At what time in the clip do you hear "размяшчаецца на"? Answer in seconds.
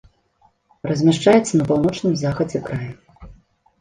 0.93-1.69